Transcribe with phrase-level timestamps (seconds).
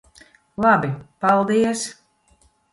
[0.63, 0.89] Labi.
[1.21, 1.87] Paldies.